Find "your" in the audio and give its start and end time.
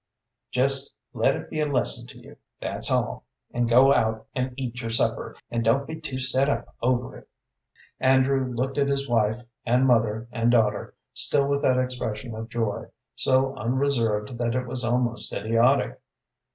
4.81-4.89